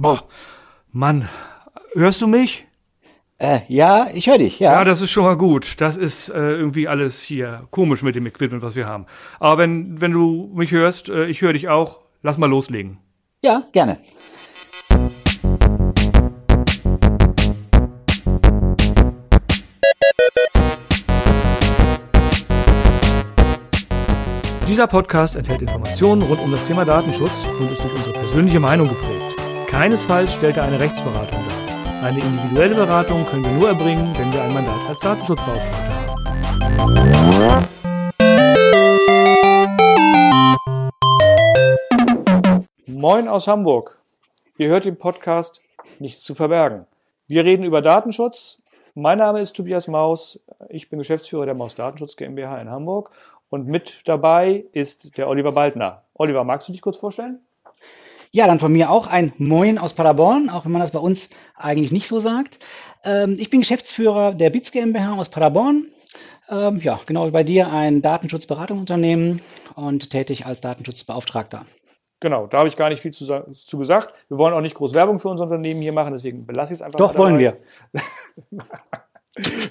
[0.00, 0.22] Boah,
[0.92, 1.28] Mann,
[1.92, 2.66] hörst du mich?
[3.36, 4.72] Äh, ja, ich höre dich, ja.
[4.72, 5.78] Ja, das ist schon mal gut.
[5.78, 9.04] Das ist äh, irgendwie alles hier komisch mit dem Equipment, was wir haben.
[9.40, 12.96] Aber wenn, wenn du mich hörst, äh, ich höre dich auch, lass mal loslegen.
[13.42, 13.98] Ja, gerne.
[24.66, 28.88] Dieser Podcast enthält Informationen rund um das Thema Datenschutz und ist durch unsere persönliche Meinung
[28.88, 29.29] geprägt.
[29.70, 32.04] Keinesfalls stellt er eine Rechtsberatung dar.
[32.04, 35.94] Eine individuelle Beratung können wir nur erbringen, wenn wir ein Mandat als Datenschutzbeauftragter
[36.76, 37.68] haben.
[42.86, 44.02] Moin aus Hamburg.
[44.58, 45.62] Ihr hört den Podcast
[46.00, 46.86] Nichts zu verbergen.
[47.28, 48.60] Wir reden über Datenschutz.
[48.94, 50.40] Mein Name ist Tobias Maus.
[50.68, 53.12] Ich bin Geschäftsführer der Maus Datenschutz GmbH in Hamburg
[53.50, 56.02] und mit dabei ist der Oliver Baldner.
[56.14, 57.40] Oliver, magst du dich kurz vorstellen?
[58.32, 61.28] Ja, dann von mir auch ein Moin aus Paderborn, auch wenn man das bei uns
[61.56, 62.60] eigentlich nicht so sagt.
[63.04, 65.86] Ähm, ich bin Geschäftsführer der BITS GmbH aus Paderborn.
[66.48, 69.42] Ähm, ja, genau wie bei dir ein Datenschutzberatungsunternehmen
[69.74, 71.66] und tätig als Datenschutzbeauftragter.
[72.20, 74.14] Genau, da habe ich gar nicht viel zu, zu, gesagt.
[74.28, 76.82] Wir wollen auch nicht groß Werbung für unser Unternehmen hier machen, deswegen belasse ich es
[76.82, 76.98] einfach.
[76.98, 77.56] Doch, wollen wir.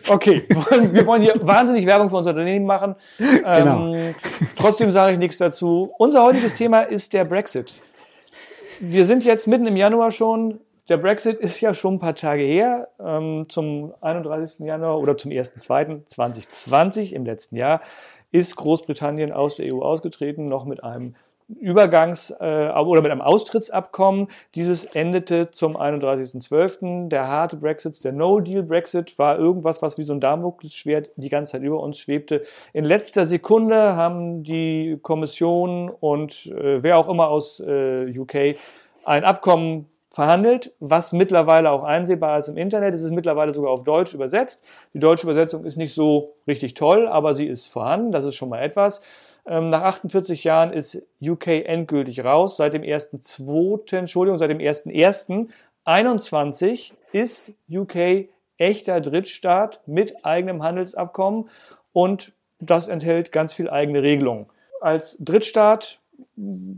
[0.08, 2.96] Okay, wir wollen hier wahnsinnig Werbung für unser Unternehmen machen.
[3.18, 3.94] Genau.
[3.94, 4.16] Ähm,
[4.56, 5.92] trotzdem sage ich nichts dazu.
[6.00, 7.84] Unser heutiges Thema ist der Brexit.
[8.82, 10.62] Wir sind jetzt mitten im Januar schon.
[10.88, 12.88] Der Brexit ist ja schon ein paar Tage her.
[12.98, 14.66] Ähm, zum 31.
[14.66, 17.82] Januar oder zum 1.2.2020 im letzten Jahr
[18.32, 21.16] ist Großbritannien aus der EU ausgetreten, noch mit einem
[21.50, 24.28] Übergangs- äh, oder mit einem Austrittsabkommen.
[24.56, 27.10] Dieses endete zum 31.12.
[27.10, 31.64] Der harte Brexit, der No-Deal-Brexit war irgendwas, was wie so ein Damoklesschwert die ganze Zeit
[31.64, 32.44] über uns schwebte.
[32.74, 38.56] In letzter Sekunde haben die Kommission und äh, wer auch immer aus äh, UK
[39.06, 42.94] ein Abkommen verhandelt, was mittlerweile auch einsehbar ist im Internet.
[42.94, 44.66] Es ist mittlerweile sogar auf Deutsch übersetzt.
[44.94, 48.12] Die deutsche Übersetzung ist nicht so richtig toll, aber sie ist vorhanden.
[48.12, 49.04] Das ist schon mal etwas.
[49.50, 52.56] Ähm, nach 48 Jahren ist UK endgültig raus.
[52.56, 61.50] Seit dem 1.2., Entschuldigung, seit dem 1.1.21 ist UK echter Drittstaat mit eigenem Handelsabkommen
[61.94, 64.46] und das enthält ganz viel eigene Regelungen.
[64.82, 66.00] Als Drittstaat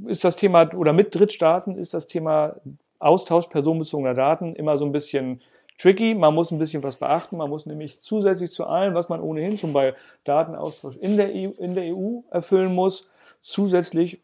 [0.08, 2.56] ist das Thema, oder mit Drittstaaten ist das Thema
[3.00, 5.42] Austausch personenbezogener Daten immer so ein bisschen
[5.82, 6.14] tricky.
[6.14, 7.38] Man muss ein bisschen was beachten.
[7.38, 11.52] Man muss nämlich zusätzlich zu allem, was man ohnehin schon bei Datenaustausch in der EU,
[11.58, 13.10] in der EU erfüllen muss,
[13.42, 14.20] zusätzlich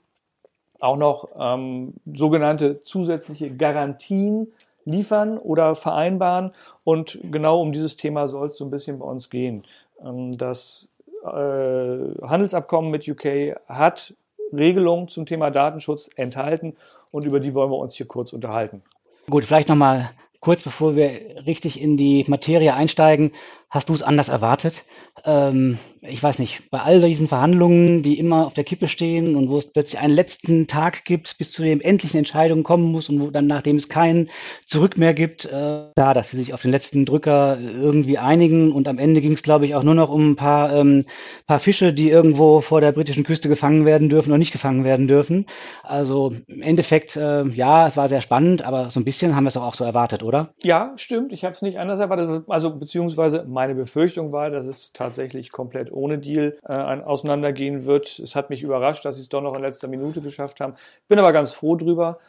[0.80, 4.54] auch noch ähm, sogenannte zusätzliche Garantien
[4.86, 6.52] liefern oder vereinbaren.
[6.84, 9.64] Und genau um dieses Thema soll es so ein bisschen bei uns gehen.
[10.04, 10.90] Ähm, das
[11.24, 14.14] äh, Handelsabkommen mit UK hat
[14.54, 16.76] Regelungen zum Thema Datenschutz enthalten
[17.12, 18.82] und über die wollen wir uns hier kurz unterhalten.
[19.30, 23.32] Gut, vielleicht nochmal kurz bevor wir richtig in die Materie einsteigen,
[23.70, 24.86] hast du es anders erwartet?
[25.26, 25.78] Ähm,
[26.10, 29.58] ich weiß nicht, bei all diesen Verhandlungen, die immer auf der Kippe stehen und wo
[29.58, 33.30] es plötzlich einen letzten Tag gibt, bis zu dem endlichen Entscheidungen kommen muss und wo
[33.30, 34.30] dann, nachdem es kein
[34.66, 38.88] Zurück mehr gibt, äh, da, dass sie sich auf den letzten Drücker irgendwie einigen und
[38.88, 41.06] am Ende ging es, glaube ich, auch nur noch um ein paar, ähm,
[41.46, 45.08] paar Fische, die irgendwo vor der britischen Küste gefangen werden dürfen oder nicht gefangen werden
[45.08, 45.46] dürfen.
[45.84, 49.50] Also im Endeffekt, äh, ja, es war sehr spannend, aber so ein bisschen haben wir
[49.50, 50.54] es auch so erwartet, oder?
[50.62, 51.32] Ja, stimmt.
[51.34, 52.44] Ich habe es nicht anders erwartet.
[52.48, 58.20] Also beziehungsweise meine Befürchtung war, dass es tatsächlich komplett ohne Deal äh, auseinandergehen wird.
[58.20, 60.76] Es hat mich überrascht, dass sie es doch noch in letzter Minute geschafft haben.
[61.08, 62.20] Bin aber ganz froh drüber,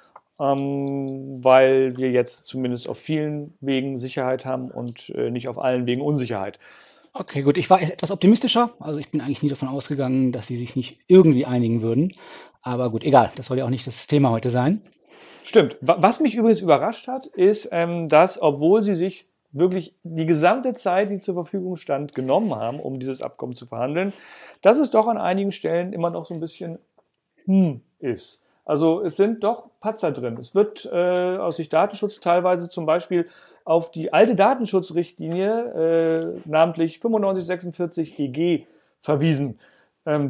[0.41, 5.87] ähm, weil wir jetzt zumindest auf vielen Wegen Sicherheit haben und äh, nicht auf allen
[5.87, 6.59] Wegen Unsicherheit.
[7.13, 7.59] Okay, gut.
[7.59, 8.71] Ich war etwas optimistischer.
[8.79, 12.13] Also ich bin eigentlich nie davon ausgegangen, dass sie sich nicht irgendwie einigen würden.
[12.63, 13.31] Aber gut, egal.
[13.37, 14.83] Das soll ja auch nicht das Thema heute sein.
[15.43, 15.77] Stimmt.
[15.81, 21.11] Was mich übrigens überrascht hat, ist, ähm, dass, obwohl sie sich wirklich die gesamte Zeit,
[21.11, 24.13] die zur Verfügung stand, genommen haben, um dieses Abkommen zu verhandeln,
[24.63, 26.79] dass es doch an einigen Stellen immer noch so ein bisschen
[27.45, 28.43] hm ist.
[28.65, 30.37] Also es sind doch Patzer drin.
[30.39, 33.27] Es wird äh, aus Sicht Datenschutz teilweise zum Beispiel
[33.65, 38.67] auf die alte Datenschutzrichtlinie, äh, namentlich 9546 EG,
[39.01, 39.59] verwiesen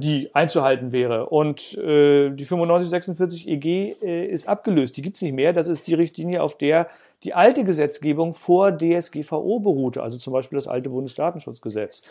[0.01, 1.27] die einzuhalten wäre.
[1.27, 5.53] Und äh, die 9546 EG äh, ist abgelöst, die gibt es nicht mehr.
[5.53, 6.89] Das ist die Richtlinie, auf der
[7.23, 12.03] die alte Gesetzgebung vor DSGVO beruhte, also zum Beispiel das alte Bundesdatenschutzgesetz.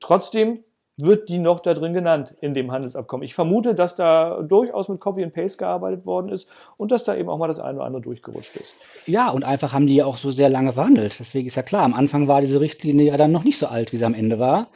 [0.00, 0.64] Trotzdem
[0.98, 3.24] wird die noch da drin genannt in dem Handelsabkommen.
[3.24, 7.14] Ich vermute, dass da durchaus mit Copy and Paste gearbeitet worden ist und dass da
[7.14, 8.76] eben auch mal das eine oder andere durchgerutscht ist.
[9.06, 11.16] Ja, und einfach haben die ja auch so sehr lange verhandelt.
[11.20, 13.92] Deswegen ist ja klar, am Anfang war diese Richtlinie ja dann noch nicht so alt,
[13.92, 14.68] wie sie am Ende war.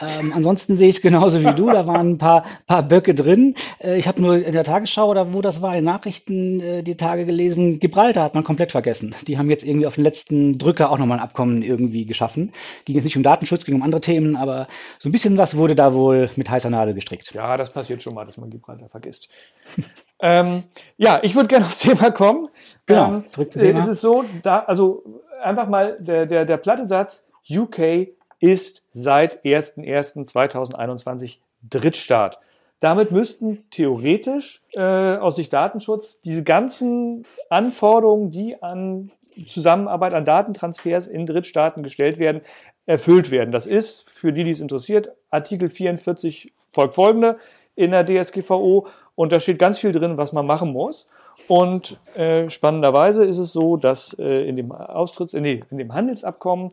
[0.00, 1.66] Ähm, ansonsten sehe ich es genauso wie du.
[1.66, 3.54] Da waren ein paar, paar Böcke drin.
[3.78, 6.96] Äh, ich habe nur in der Tagesschau oder wo das war, in Nachrichten äh, die
[6.96, 9.14] Tage gelesen, Gibraltar hat man komplett vergessen.
[9.26, 12.52] Die haben jetzt irgendwie auf den letzten Drücker auch nochmal ein Abkommen irgendwie geschaffen.
[12.84, 14.68] Ging jetzt nicht um Datenschutz, ging um andere Themen, aber
[14.98, 17.32] so ein bisschen was wurde da wohl mit heißer Nadel gestrickt.
[17.34, 19.28] Ja, das passiert schon mal, dass man Gibraltar vergisst.
[20.20, 20.64] ähm,
[20.96, 22.48] ja, ich würde gerne aufs Thema kommen.
[22.86, 23.80] Genau, ähm, zurück zum Thema.
[23.80, 25.02] Ist es so, da, also
[25.42, 28.08] einfach mal der, der, der platte Satz, UK
[28.42, 32.40] ist seit 01.01.2021 Drittstaat.
[32.80, 39.12] Damit müssten theoretisch äh, aus Sicht Datenschutz diese ganzen Anforderungen, die an
[39.46, 42.40] Zusammenarbeit, an Datentransfers in Drittstaaten gestellt werden,
[42.84, 43.52] erfüllt werden.
[43.52, 47.36] Das ist, für die, die es interessiert, Artikel 44 folgt folgende
[47.76, 51.08] in der DSGVO und da steht ganz viel drin, was man machen muss.
[51.48, 56.70] Und äh, spannenderweise ist es so, dass äh, in dem Austritts, nee, in dem Handelsabkommen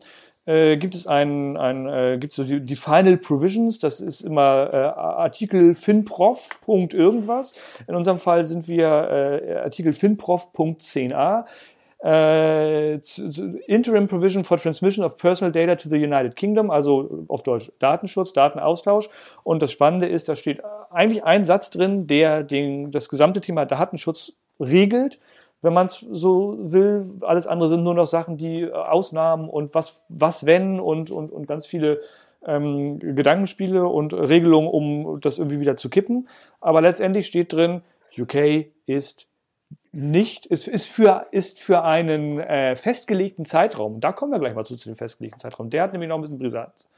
[0.50, 4.70] äh, gibt es ein, ein äh, gibt so die, die, Final Provisions, das ist immer
[4.72, 6.48] äh, Artikel FinProf.
[6.66, 7.52] irgendwas.
[7.86, 11.44] In unserem Fall sind wir äh, Artikel FinProf.10a.
[12.02, 12.94] Äh,
[13.66, 18.32] Interim Provision for Transmission of Personal Data to the United Kingdom, also auf Deutsch Datenschutz,
[18.32, 19.08] Datenaustausch.
[19.44, 23.66] Und das Spannende ist, da steht eigentlich ein Satz drin, der den, das gesamte Thema
[23.66, 25.20] Datenschutz regelt
[25.62, 27.04] wenn man es so will.
[27.22, 31.30] Alles andere sind nur noch Sachen, die äh, Ausnahmen und was, was wenn und, und,
[31.30, 32.00] und ganz viele
[32.46, 36.28] ähm, Gedankenspiele und Regelungen, um das irgendwie wieder zu kippen.
[36.60, 37.82] Aber letztendlich steht drin,
[38.18, 39.26] UK ist
[39.92, 44.64] nicht, ist, ist, für, ist für einen äh, festgelegten Zeitraum, da kommen wir gleich mal
[44.64, 46.88] zu, zu dem festgelegten Zeitraum, der hat nämlich noch ein bisschen Brisanz,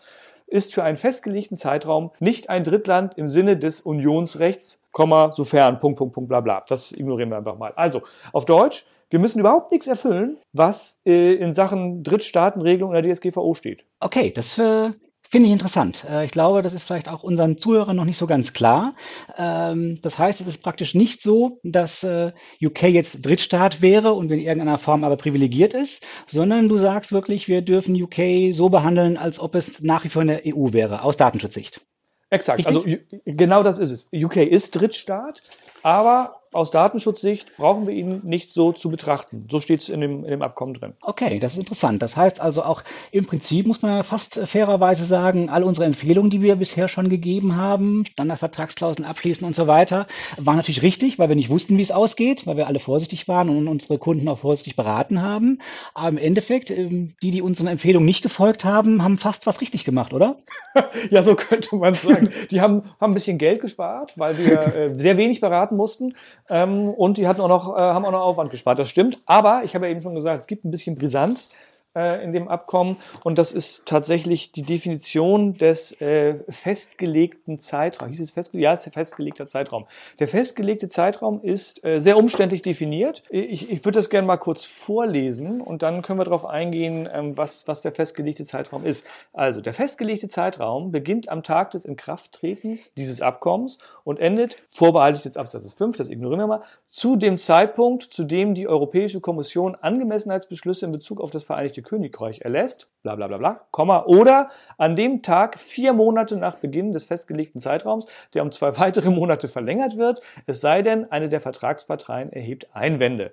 [0.53, 4.85] ist für einen festgelegten Zeitraum nicht ein Drittland im Sinne des Unionsrechts,
[5.31, 6.63] sofern, Punkt, Punkt, Punkt, bla bla.
[6.69, 7.73] Das ignorieren wir einfach mal.
[7.75, 8.03] Also,
[8.33, 13.55] auf Deutsch, wir müssen überhaupt nichts erfüllen, was äh, in Sachen Drittstaatenregelung in der DSGVO
[13.55, 13.85] steht.
[14.01, 14.91] Okay, das äh,
[15.33, 16.05] Finde ich interessant.
[16.11, 18.95] Äh, ich glaube, das ist vielleicht auch unseren Zuhörern noch nicht so ganz klar.
[19.39, 22.33] Ähm, das heißt, es ist praktisch nicht so, dass äh,
[22.63, 27.49] UK jetzt Drittstaat wäre und in irgendeiner Form aber privilegiert ist, sondern du sagst wirklich,
[27.49, 31.03] wir dürfen UK so behandeln, als ob es nach wie vor in der EU wäre,
[31.03, 31.81] aus Datenschutzsicht.
[32.29, 32.59] Exakt.
[32.59, 32.67] Richtig?
[32.67, 32.85] Also
[33.25, 34.09] genau das ist es.
[34.13, 35.43] UK ist Drittstaat,
[35.83, 39.47] aber aus Datenschutzsicht brauchen wir ihn nicht so zu betrachten.
[39.51, 40.93] So steht es in dem, in dem Abkommen drin.
[41.01, 42.03] Okay, das ist interessant.
[42.03, 46.43] Das heißt also auch im Prinzip muss man fast fairerweise sagen, alle unsere Empfehlungen, die
[46.43, 50.07] wir bisher schon gegeben haben, Standardvertragsklauseln abschließen und so weiter,
[50.37, 53.49] waren natürlich richtig, weil wir nicht wussten, wie es ausgeht, weil wir alle vorsichtig waren
[53.49, 55.61] und unsere Kunden auch vorsichtig beraten haben.
[55.95, 59.85] Aber im Endeffekt, ähm, die, die unseren Empfehlungen nicht gefolgt haben, haben fast was richtig
[59.85, 60.37] gemacht, oder?
[61.11, 62.31] ja, so könnte man sagen.
[62.51, 66.15] Die haben, haben ein bisschen Geld gespart, weil wir äh, sehr wenig beraten mussten.
[66.49, 68.79] Ähm, und die hatten auch noch, äh, haben auch noch Aufwand gespart.
[68.79, 69.21] Das stimmt.
[69.27, 71.51] Aber ich habe ja eben schon gesagt, es gibt ein bisschen Brisanz
[71.95, 78.13] äh, in dem Abkommen und das ist tatsächlich die Definition des äh, festgelegten Zeitraums.
[78.13, 78.65] Hieß es festgelegt?
[78.65, 79.87] Ja, es ist der festgelegte Zeitraum.
[80.19, 83.23] Der festgelegte Zeitraum ist äh, sehr umständlich definiert.
[83.31, 87.37] Ich, ich würde das gerne mal kurz vorlesen und dann können wir darauf eingehen, ähm,
[87.37, 89.07] was, was der festgelegte Zeitraum ist.
[89.33, 95.37] Also, der festgelegte Zeitraum beginnt am Tag des Inkrafttretens dieses Abkommens und endet, vorbehaltlich des
[95.37, 100.87] Absatzes 5, das ignorieren wir mal, zu dem Zeitpunkt, zu dem die Europäische Kommission Angemessenheitsbeschlüsse
[100.87, 104.49] in Bezug auf das Vereinigte Königreich erlässt, bla bla bla bla, Komma, oder
[104.79, 109.49] an dem Tag vier Monate nach Beginn des festgelegten Zeitraums, der um zwei weitere Monate
[109.49, 113.33] verlängert wird, es sei denn, eine der Vertragsparteien erhebt Einwände.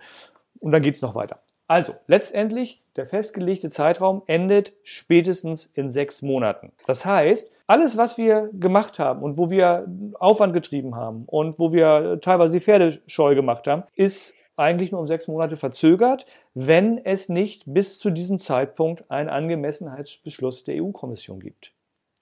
[0.60, 1.40] Und dann geht's noch weiter.
[1.70, 6.72] Also, letztendlich, der festgelegte Zeitraum endet spätestens in sechs Monaten.
[6.88, 9.86] Das heißt, alles, was wir gemacht haben und wo wir
[10.20, 15.00] Aufwand getrieben haben und wo wir teilweise die Pferde scheu gemacht haben, ist eigentlich nur
[15.00, 21.40] um sechs Monate verzögert, wenn es nicht bis zu diesem Zeitpunkt einen Angemessenheitsbeschluss der EU-Kommission
[21.40, 21.74] gibt.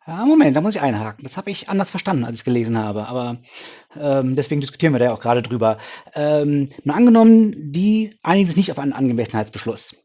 [0.07, 1.24] Moment, da muss ich einhaken.
[1.24, 3.07] Das habe ich anders verstanden, als ich es gelesen habe.
[3.07, 3.39] Aber
[4.00, 5.79] ähm, deswegen diskutieren wir da ja auch gerade drüber.
[6.15, 9.98] Ähm, mal angenommen, die einigen sich nicht auf einen Angemessenheitsbeschluss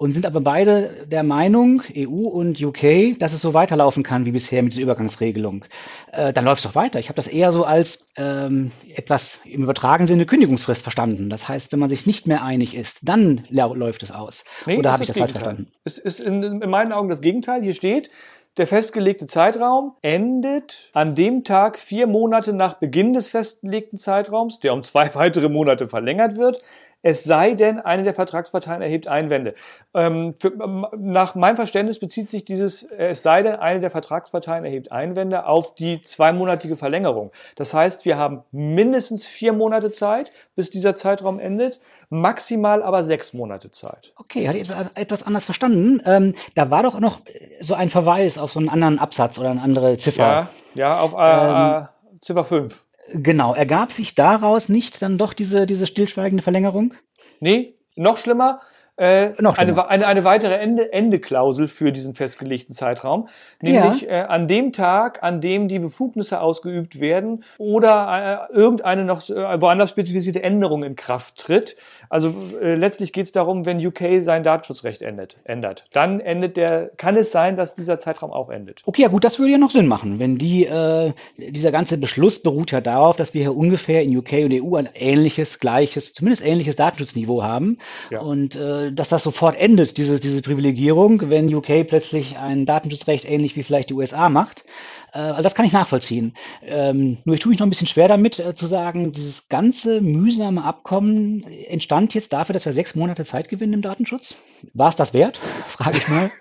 [0.00, 4.30] und sind aber beide der Meinung, EU und UK, dass es so weiterlaufen kann wie
[4.30, 5.66] bisher mit dieser Übergangsregelung.
[6.10, 6.98] Äh, dann läuft es doch weiter.
[6.98, 11.28] Ich habe das eher so als ähm, etwas im übertragenen Sinne Kündigungsfrist verstanden.
[11.28, 14.44] Das heißt, wenn man sich nicht mehr einig ist, dann läuft es aus.
[14.64, 15.70] Nee, Oder habe ich das falsch verstanden?
[15.84, 17.60] Es ist in, in meinen Augen das Gegenteil.
[17.62, 18.08] Hier steht,
[18.56, 24.72] der festgelegte Zeitraum endet an dem Tag vier Monate nach Beginn des festgelegten Zeitraums, der
[24.72, 26.62] um zwei weitere Monate verlängert wird,
[27.02, 29.54] Es sei denn, eine der Vertragsparteien erhebt Einwände.
[29.94, 33.90] Ähm, für, ähm, nach meinem Verständnis bezieht sich dieses, äh, es sei denn, eine der
[33.90, 37.32] Vertragsparteien erhebt Einwände auf die zweimonatige Verlängerung.
[37.56, 41.80] Das heißt, wir haben mindestens vier Monate Zeit, bis dieser Zeitraum endet,
[42.10, 44.12] maximal aber sechs Monate Zeit.
[44.16, 46.02] Okay, hatte ich etwas anders verstanden.
[46.04, 47.20] Ähm, da war doch noch
[47.60, 50.22] so ein Verweis auf so einen anderen Absatz oder eine andere Ziffer.
[50.22, 51.88] Ja, ja auf äh, ähm,
[52.20, 52.84] Ziffer 5.
[53.12, 56.94] Genau, ergab sich daraus nicht dann doch diese, diese stillschweigende Verlängerung?
[57.40, 58.60] Nee, noch schlimmer.
[59.00, 63.28] Äh, eine, eine, eine weitere Ende, Endeklausel für diesen festgelegten Zeitraum,
[63.62, 64.10] nämlich ja.
[64.10, 69.58] äh, an dem Tag, an dem die Befugnisse ausgeübt werden oder äh, irgendeine noch äh,
[69.58, 71.76] woanders spezifizierte Änderung in Kraft tritt.
[72.10, 76.90] Also äh, letztlich geht es darum, wenn UK sein Datenschutzrecht endet, ändert, dann endet der,
[76.98, 78.82] kann es sein, dass dieser Zeitraum auch endet.
[78.84, 82.42] Okay, ja gut, das würde ja noch Sinn machen, wenn die äh, dieser ganze Beschluss
[82.42, 86.44] beruht ja darauf, dass wir hier ungefähr in UK und EU ein ähnliches, gleiches, zumindest
[86.44, 87.78] ähnliches Datenschutzniveau haben
[88.10, 88.20] ja.
[88.20, 93.56] und äh, dass das sofort endet, diese, diese Privilegierung, wenn UK plötzlich ein Datenschutzrecht ähnlich
[93.56, 94.64] wie vielleicht die USA macht.
[95.12, 96.34] Äh, das kann ich nachvollziehen.
[96.62, 100.00] Ähm, nur ich tue mich noch ein bisschen schwer damit äh, zu sagen, dieses ganze
[100.00, 104.34] mühsame Abkommen entstand jetzt dafür, dass wir sechs Monate Zeit gewinnen im Datenschutz.
[104.74, 105.38] War es das wert?
[105.66, 106.30] Frage ich mal.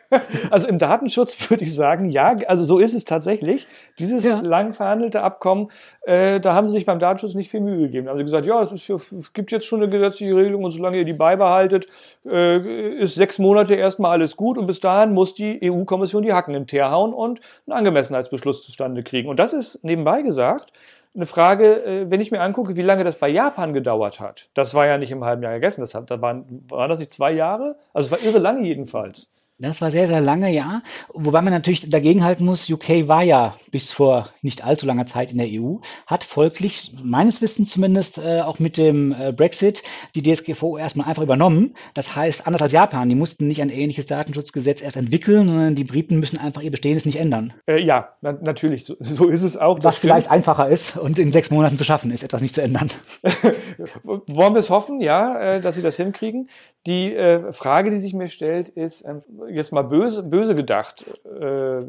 [0.50, 3.68] Also im Datenschutz würde ich sagen, ja, also so ist es tatsächlich.
[4.00, 4.40] Dieses ja.
[4.40, 5.70] lang verhandelte Abkommen,
[6.02, 8.06] äh, da haben sie sich beim Datenschutz nicht viel Mühe gegeben.
[8.06, 10.72] Da haben sie gesagt, ja, es, ist, es gibt jetzt schon eine gesetzliche Regelung und
[10.72, 11.86] solange ihr die beibehaltet,
[12.26, 16.56] äh, ist sechs Monate erstmal alles gut und bis dahin muss die EU-Kommission die Hacken
[16.56, 19.30] im Teer hauen und einen Angemessenheitsbeschluss zustande kriegen.
[19.30, 20.74] Und das ist nebenbei gesagt
[21.16, 24.50] eine Frage, äh, wenn ich mir angucke, wie lange das bei Japan gedauert hat.
[24.54, 25.82] Das war ja nicht im halben Jahr gegessen.
[25.82, 27.78] Das, hat, da waren, waren das nicht zwei Jahre?
[27.94, 29.28] Also es war irre lange jedenfalls.
[29.62, 30.82] Das war sehr, sehr lange, ja.
[31.14, 35.34] Wobei man natürlich dagegen halten muss, UK war ja bis vor nicht allzu langer Zeit
[35.34, 39.84] in der EU, hat folglich, meines Wissens zumindest, äh, auch mit dem äh, Brexit
[40.16, 41.76] die DSGVO erstmal einfach übernommen.
[41.94, 45.84] Das heißt, anders als Japan, die mussten nicht ein ähnliches Datenschutzgesetz erst entwickeln, sondern die
[45.84, 47.54] Briten müssen einfach ihr Bestehendes nicht ändern.
[47.68, 49.80] Äh, ja, na natürlich, so, so, ist es auch.
[49.82, 52.92] Was vielleicht einfacher ist und in sechs Monaten zu schaffen ist, etwas nicht zu ändern.
[54.04, 56.48] Wollen wir es hoffen, ja, äh, dass sie das hinkriegen.
[56.88, 59.20] Die äh, Frage, die sich mir stellt, ist, ähm,
[59.52, 61.84] jetzt mal böse, böse gedacht, äh,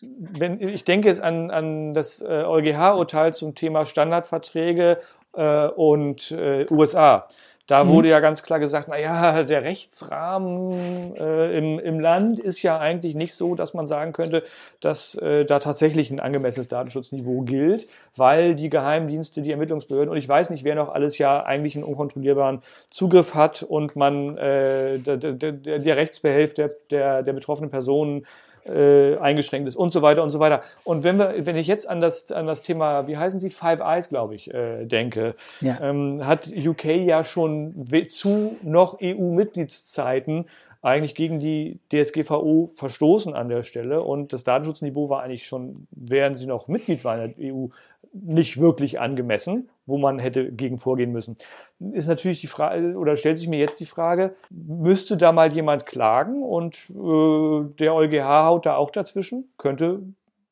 [0.00, 4.98] wenn, ich denke jetzt an, an das äh, EuGH-Urteil zum Thema Standardverträge
[5.34, 7.28] äh, und äh, USA.
[7.66, 7.88] Da mhm.
[7.88, 12.78] wurde ja ganz klar gesagt, na ja, der Rechtsrahmen äh, im, im Land ist ja
[12.78, 14.44] eigentlich nicht so, dass man sagen könnte,
[14.80, 20.28] dass äh, da tatsächlich ein angemessenes Datenschutzniveau gilt, weil die Geheimdienste, die Ermittlungsbehörden und ich
[20.28, 25.16] weiß nicht, wer noch alles ja eigentlich einen unkontrollierbaren Zugriff hat und man äh, der,
[25.16, 28.26] der, der Rechtsbehelf der, der, der betroffenen Personen
[28.66, 30.62] äh, eingeschränkt ist und so weiter und so weiter.
[30.84, 33.80] Und wenn wir, wenn ich jetzt an das, an das Thema, wie heißen sie, Five
[33.80, 35.78] Eyes, glaube ich, äh, denke, ja.
[35.80, 40.46] ähm, hat UK ja schon zu noch EU-Mitgliedszeiten
[40.82, 46.36] eigentlich gegen die DSGVO verstoßen an der Stelle und das Datenschutzniveau war eigentlich schon, während
[46.36, 47.68] sie noch Mitglied waren in der EU,
[48.12, 51.36] nicht wirklich angemessen, wo man hätte gegen vorgehen müssen.
[51.92, 55.86] Ist natürlich die Frage, oder stellt sich mir jetzt die Frage, müsste da mal jemand
[55.86, 59.52] klagen und äh, der EuGH haut da auch dazwischen?
[59.58, 60.02] Könnte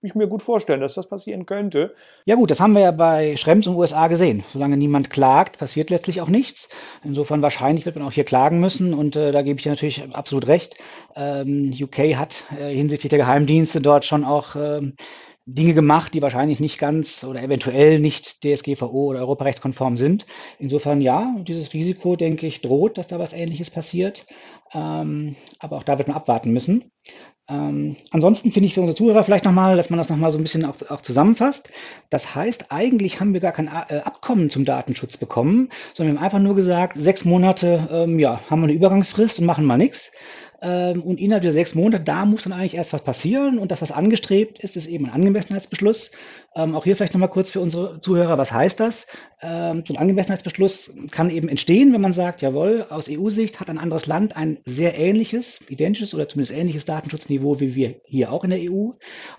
[0.02, 1.94] ich mir gut vorstellen, dass das passieren könnte.
[2.24, 4.42] Ja gut, das haben wir ja bei Schrems und USA gesehen.
[4.52, 6.68] Solange niemand klagt, passiert letztlich auch nichts.
[7.04, 10.02] Insofern wahrscheinlich wird man auch hier klagen müssen und äh, da gebe ich dir natürlich
[10.12, 10.74] absolut recht.
[11.14, 14.94] Ähm, UK hat äh, hinsichtlich der Geheimdienste dort schon auch ähm,
[15.44, 20.26] Dinge gemacht, die wahrscheinlich nicht ganz oder eventuell nicht DSGVO oder europarechtskonform sind.
[20.58, 24.24] Insofern ja, dieses Risiko, denke ich, droht, dass da was Ähnliches passiert.
[24.72, 26.92] Ähm, aber auch da wird man abwarten müssen.
[27.48, 30.42] Ähm, ansonsten finde ich für unsere Zuhörer vielleicht nochmal, dass man das nochmal so ein
[30.42, 31.70] bisschen auch, auch, zusammenfasst.
[32.08, 36.24] Das heißt, eigentlich haben wir gar kein äh, Abkommen zum Datenschutz bekommen, sondern wir haben
[36.24, 40.10] einfach nur gesagt, sechs Monate ähm, ja, haben wir eine Übergangsfrist und machen mal nichts.
[40.62, 43.58] Ähm, und innerhalb der sechs Monate, da muss dann eigentlich erst was passieren.
[43.58, 46.12] Und das, was angestrebt ist, ist eben ein Angemessenheitsbeschluss.
[46.54, 49.08] Ähm, auch hier vielleicht nochmal kurz für unsere Zuhörer, was heißt das?
[49.40, 53.78] Ähm, so ein Angemessenheitsbeschluss kann eben entstehen, wenn man sagt, jawohl, aus EU-Sicht hat ein
[53.78, 58.50] anderes Land ein sehr ähnliches, identisches oder zumindest ähnliches Datenschutzniveau wie wir hier auch in
[58.50, 58.90] der EU.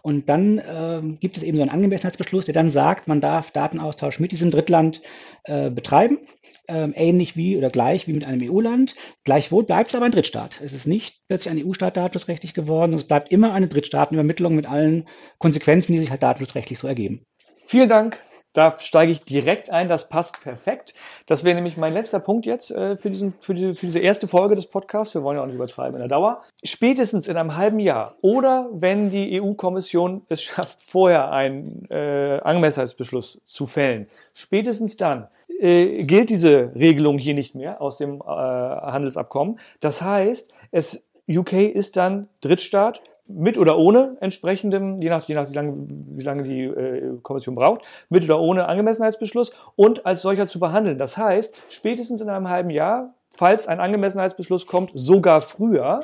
[0.01, 4.19] Und dann ähm, gibt es eben so einen Angemessenheitsbeschluss, der dann sagt, man darf Datenaustausch
[4.19, 5.01] mit diesem Drittland
[5.45, 6.17] äh, betreiben
[6.67, 8.95] ähm, ähnlich wie oder gleich wie mit einem EU-Land.
[9.23, 10.61] Gleichwohl bleibt es aber ein Drittstaat.
[10.61, 15.07] Es ist nicht plötzlich ein EU-Staat datenschutzrechtlich geworden, es bleibt immer eine Drittstaatenübermittlung mit allen
[15.39, 17.23] Konsequenzen, die sich halt datenschutzrechtlich so ergeben.
[17.65, 18.19] Vielen Dank.
[18.53, 20.93] Da steige ich direkt ein, das passt perfekt.
[21.25, 24.27] Das wäre nämlich mein letzter Punkt jetzt äh, für, diesen, für, diese, für diese erste
[24.27, 25.15] Folge des Podcasts.
[25.15, 26.43] Wir wollen ja auch nicht übertreiben in der Dauer.
[26.63, 33.41] Spätestens in einem halben Jahr oder wenn die EU-Kommission es schafft, vorher einen äh, Angemessenheitsbeschluss
[33.43, 35.29] zu fällen, spätestens dann
[35.63, 39.59] äh, gilt diese Regelung hier nicht mehr aus dem äh, Handelsabkommen.
[39.79, 45.49] Das heißt, es, UK ist dann Drittstaat mit oder ohne entsprechendem, je nach, je nach
[45.49, 50.47] wie lange, wie lange die äh, Kommission braucht, mit oder ohne Angemessenheitsbeschluss und als solcher
[50.47, 50.97] zu behandeln.
[50.97, 56.01] Das heißt, spätestens in einem halben Jahr, falls ein Angemessenheitsbeschluss kommt, sogar früher,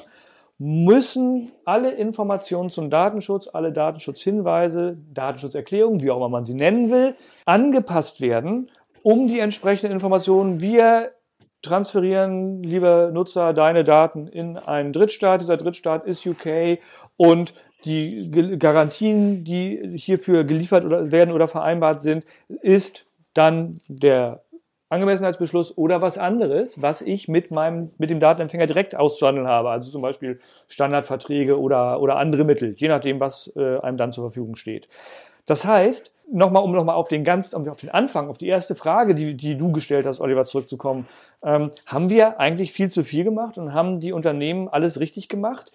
[0.58, 7.16] müssen alle Informationen zum Datenschutz, alle Datenschutzhinweise, Datenschutzerklärungen, wie auch immer man sie nennen will,
[7.46, 8.70] angepasst werden,
[9.04, 11.12] um die entsprechenden Informationen, wir
[11.62, 15.42] transferieren, lieber Nutzer, deine Daten in einen Drittstaat.
[15.42, 16.80] Dieser Drittstaat ist UK
[17.18, 17.54] und
[17.86, 18.30] die
[18.60, 22.26] Garantien, die hierfür geliefert oder werden oder vereinbart sind,
[22.62, 24.44] ist dann der
[24.90, 29.70] Angemessenheitsbeschluss oder was anderes, was ich mit meinem, mit dem Datenempfänger direkt auszuhandeln habe.
[29.70, 34.26] Also zum Beispiel Standardverträge oder, oder andere Mittel, je nachdem, was äh, einem dann zur
[34.26, 34.90] Verfügung steht.
[35.46, 39.16] Das heißt, nochmal, um nochmal auf den ganz, auf den Anfang, auf die erste Frage,
[39.16, 41.08] die, die du gestellt hast, Oliver, zurückzukommen,
[41.44, 45.72] ähm, haben wir eigentlich viel zu viel gemacht und haben die Unternehmen alles richtig gemacht?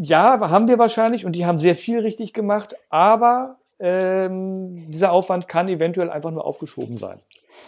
[0.00, 5.48] Ja, haben wir wahrscheinlich und die haben sehr viel richtig gemacht, aber ähm, dieser Aufwand
[5.48, 7.18] kann eventuell einfach nur aufgeschoben sein.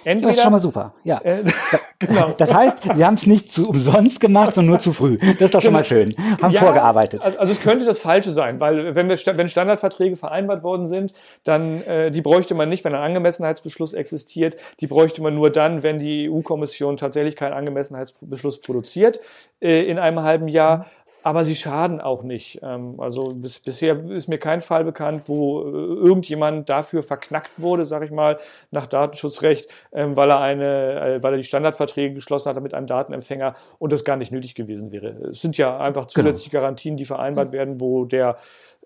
[0.05, 1.21] Entweder, das ist schon mal super, ja.
[1.23, 1.45] Äh,
[1.99, 2.33] genau.
[2.33, 5.19] Das heißt, sie haben es nicht zu umsonst gemacht, sondern nur zu früh.
[5.19, 5.79] Das ist doch schon genau.
[5.79, 6.15] mal schön.
[6.41, 7.23] Haben ja, vorgearbeitet.
[7.23, 11.15] Also, also, es könnte das Falsche sein, weil wenn wir wenn Standardverträge vereinbart worden sind,
[11.45, 14.57] dann äh, die bräuchte man nicht, wenn ein Angemessenheitsbeschluss existiert.
[14.81, 19.21] Die bräuchte man nur dann, wenn die EU-Kommission tatsächlich keinen Angemessenheitsbeschluss produziert
[19.61, 20.87] äh, in einem halben Jahr
[21.25, 22.61] aber sie schaden auch nicht.
[22.63, 27.87] Ähm, also bis, bisher ist mir kein Fall bekannt, wo äh, irgendjemand dafür verknackt wurde,
[27.87, 28.39] sage ich mal,
[28.71, 32.87] nach Datenschutzrecht, ähm, weil er eine, äh, weil er die Standardverträge geschlossen hat mit einem
[32.87, 35.29] Datenempfänger und das gar nicht nötig gewesen wäre.
[35.31, 36.29] Es sind ja einfach genau.
[36.29, 36.61] zusätzliche genau.
[36.61, 38.37] Garantien, die vereinbart werden, wo der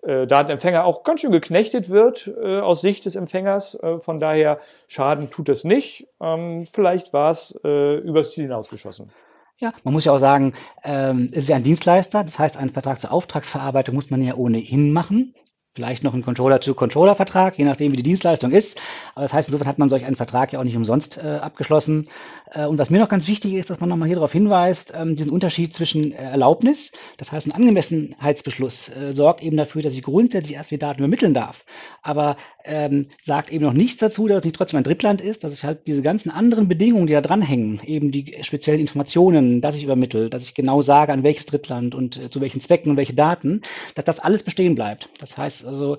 [0.03, 3.75] äh, Datenempfänger auch ganz schön geknechtet wird äh, aus Sicht des Empfängers.
[3.83, 6.07] Äh, von daher Schaden tut es nicht.
[6.21, 9.11] Ähm, vielleicht war es äh, übers Ziel hinausgeschossen.
[9.59, 12.69] Ja, man muss ja auch sagen, ähm, es ist ja ein Dienstleister, das heißt, einen
[12.71, 15.33] Vertrag zur Auftragsverarbeitung muss man ja ohnehin machen
[15.75, 18.77] vielleicht noch ein Controller-to-Controller-Vertrag, je nachdem, wie die Dienstleistung ist.
[19.13, 22.05] Aber das heißt, insofern hat man solch einen Vertrag ja auch nicht umsonst äh, abgeschlossen.
[22.51, 25.15] Äh, und was mir noch ganz wichtig ist, dass man nochmal hier darauf hinweist, ähm,
[25.15, 30.03] diesen Unterschied zwischen äh, Erlaubnis, das heißt, ein Angemessenheitsbeschluss äh, sorgt eben dafür, dass ich
[30.03, 31.65] grundsätzlich erst die Daten übermitteln darf.
[32.01, 32.35] Aber
[32.65, 35.63] ähm, sagt eben noch nichts dazu, dass es nicht trotzdem ein Drittland ist, dass ich
[35.63, 40.29] halt diese ganzen anderen Bedingungen, die da dranhängen, eben die speziellen Informationen, dass ich übermittle,
[40.29, 43.61] dass ich genau sage, an welches Drittland und äh, zu welchen Zwecken und welche Daten,
[43.95, 45.09] dass das alles bestehen bleibt.
[45.19, 45.97] Das heißt, also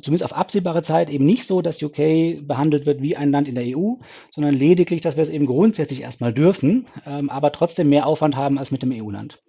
[0.00, 3.54] zumindest auf absehbare Zeit eben nicht so, dass UK behandelt wird wie ein Land in
[3.54, 3.94] der EU,
[4.30, 8.58] sondern lediglich, dass wir es eben grundsätzlich erstmal dürfen, ähm, aber trotzdem mehr Aufwand haben
[8.58, 9.42] als mit dem EU-Land.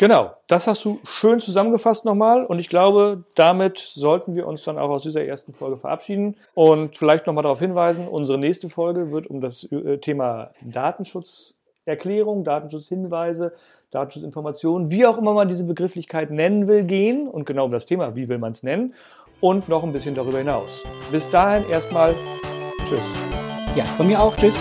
[0.00, 4.78] Genau, das hast du schön zusammengefasst nochmal und ich glaube, damit sollten wir uns dann
[4.78, 9.26] auch aus dieser ersten Folge verabschieden und vielleicht nochmal darauf hinweisen, unsere nächste Folge wird
[9.26, 13.52] um das äh, Thema Datenschutzerklärung, Datenschutzhinweise
[13.90, 18.14] Datenschutzinformationen, wie auch immer man diese Begrifflichkeit nennen will, gehen und genau um das Thema,
[18.14, 18.94] wie will man es nennen
[19.40, 20.84] und noch ein bisschen darüber hinaus.
[21.10, 22.14] Bis dahin erstmal
[22.88, 23.00] Tschüss.
[23.74, 24.36] Ja, von mir auch.
[24.36, 24.54] Tschüss.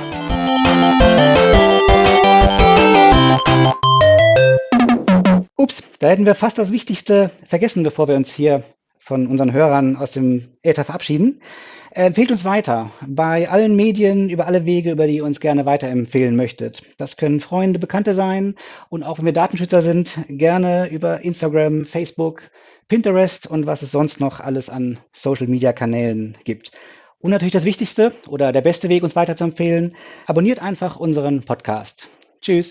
[5.58, 8.63] Ups, da hätten wir fast das Wichtigste vergessen, bevor wir uns hier
[8.98, 11.42] von unseren Hörern aus dem Äther verabschieden.
[11.91, 16.36] Empfehlt uns weiter bei allen Medien, über alle Wege, über die ihr uns gerne weiterempfehlen
[16.36, 16.84] möchtet.
[16.97, 18.56] Das können Freunde, Bekannte sein
[18.89, 22.52] und auch wenn wir Datenschützer sind, gerne über Instagram, Facebook,
[22.89, 26.71] Pinterest und was es sonst noch alles an Social-Media-Kanälen gibt.
[27.19, 29.95] Und natürlich das Wichtigste oder der beste Weg, uns weiter zu empfehlen,
[30.28, 32.08] abonniert einfach unseren Podcast.
[32.41, 32.67] Tschüss.